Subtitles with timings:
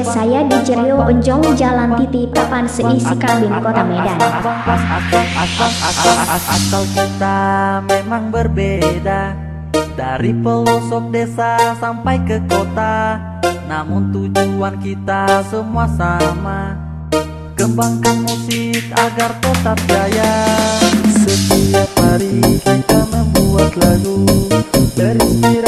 [0.00, 4.16] Saya di Cireo Onjong Jalan Titi Papan seisi kabin Kota Medan
[6.48, 7.36] Asal kita
[7.84, 9.36] memang berbeda
[9.92, 13.20] Dari pelosok desa sampai ke kota
[13.68, 16.72] Namun tujuan kita semua sama
[17.52, 20.32] Kembangkan musik agar tetap jaya
[21.20, 24.24] Setiap hari kita membuat lagu
[24.96, 25.61] Berinspirasi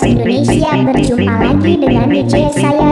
[0.00, 2.91] Indonesia Berjumpa lagi dengan DJ saya